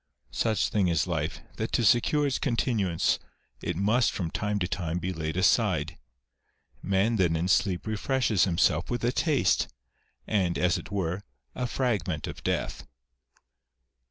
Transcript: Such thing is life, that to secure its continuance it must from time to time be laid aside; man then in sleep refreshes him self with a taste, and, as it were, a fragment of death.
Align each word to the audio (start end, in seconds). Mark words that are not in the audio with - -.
Such 0.31 0.69
thing 0.69 0.87
is 0.87 1.05
life, 1.05 1.41
that 1.57 1.71
to 1.73 1.85
secure 1.85 2.25
its 2.25 2.39
continuance 2.39 3.19
it 3.61 3.75
must 3.75 4.11
from 4.11 4.31
time 4.31 4.57
to 4.57 4.67
time 4.67 4.97
be 4.97 5.13
laid 5.13 5.37
aside; 5.37 5.99
man 6.81 7.17
then 7.17 7.35
in 7.35 7.47
sleep 7.47 7.85
refreshes 7.85 8.45
him 8.45 8.57
self 8.57 8.89
with 8.89 9.03
a 9.03 9.11
taste, 9.11 9.67
and, 10.25 10.57
as 10.57 10.79
it 10.79 10.91
were, 10.91 11.21
a 11.53 11.67
fragment 11.67 12.25
of 12.25 12.41
death. 12.41 12.87